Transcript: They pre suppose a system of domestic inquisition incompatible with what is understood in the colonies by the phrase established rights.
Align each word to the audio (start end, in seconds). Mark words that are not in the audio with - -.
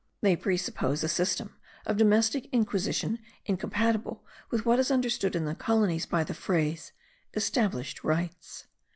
They 0.21 0.35
pre 0.35 0.57
suppose 0.57 1.03
a 1.03 1.07
system 1.07 1.57
of 1.85 1.95
domestic 1.95 2.49
inquisition 2.51 3.19
incompatible 3.45 4.25
with 4.49 4.65
what 4.65 4.79
is 4.79 4.89
understood 4.89 5.35
in 5.35 5.45
the 5.45 5.53
colonies 5.53 6.07
by 6.07 6.23
the 6.23 6.33
phrase 6.33 6.91
established 7.35 8.03
rights. 8.03 8.65